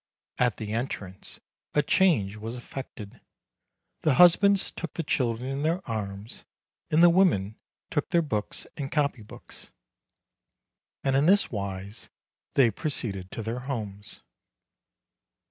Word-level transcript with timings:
At 0.39 0.57
the 0.57 0.71
entrance 0.73 1.39
a 1.75 1.83
change 1.83 2.35
was 2.35 2.55
effected: 2.55 3.21
the 4.01 4.15
husbands 4.15 4.71
took 4.71 4.95
the 4.95 5.03
children 5.03 5.47
in 5.47 5.61
their 5.61 5.87
arms, 5.87 6.43
and 6.89 7.03
the 7.03 7.09
women 7.11 7.55
took 7.91 8.09
their 8.09 8.23
books 8.23 8.65
and 8.75 8.91
copy 8.91 9.21
books; 9.21 9.69
and 11.03 11.15
in 11.15 11.27
this 11.27 11.51
wise 11.51 12.09
they 12.55 12.71
proceeded 12.71 13.29
to 13.29 13.43
their 13.43 13.59
homes. 13.59 14.21